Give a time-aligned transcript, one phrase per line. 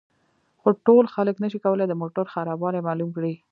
[0.61, 3.33] خو ټول خلک نشي کولای د موټر خرابوالی معلوم کړي